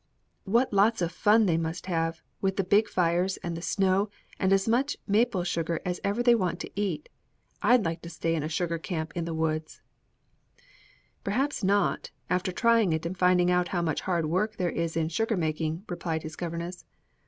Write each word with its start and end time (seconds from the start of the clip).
"What 0.45 0.73
lots 0.73 0.99
of 1.03 1.11
fun 1.11 1.45
they 1.45 1.57
must 1.57 1.85
have, 1.85 2.23
with 2.41 2.55
the 2.57 2.63
big 2.63 2.89
fires 2.89 3.37
and 3.43 3.55
the 3.55 3.61
snow 3.61 4.09
and 4.39 4.51
as 4.51 4.67
much 4.67 4.97
maple 5.05 5.43
sugar 5.43 5.79
as 5.85 5.99
ever 6.03 6.23
they 6.23 6.33
want 6.33 6.59
to 6.61 6.71
eat! 6.75 7.07
I'd 7.61 7.85
like 7.85 8.01
to 8.01 8.09
stay 8.09 8.33
in 8.33 8.41
a 8.41 8.49
sugar 8.49 8.79
camp 8.79 9.11
in 9.15 9.25
the 9.25 9.33
woods." 9.35 9.83
[Illustration: 11.23 11.23
MAKING 11.23 11.37
MAPLE 11.37 11.53
SUGAR.] 11.53 11.61
"Perhaps 11.61 11.63
not, 11.63 12.11
after 12.31 12.51
trying 12.51 12.93
it 12.93 13.05
and 13.05 13.15
finding 13.15 13.49
how 13.49 13.81
much 13.83 14.01
hard 14.01 14.25
work 14.25 14.55
there 14.57 14.71
is 14.71 14.97
in 14.97 15.07
sugar 15.07 15.37
making," 15.37 15.85
replied 15.87 16.23
his 16.23 16.35
governess. 16.35 16.83